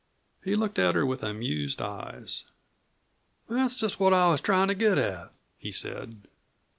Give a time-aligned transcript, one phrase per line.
[0.43, 2.45] He looked at her with amused eyes.
[3.47, 6.23] "That's just what I was tryin' to get at," he said.